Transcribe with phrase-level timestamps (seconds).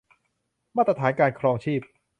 [0.75, 1.81] มาตรฐานการครองชีพ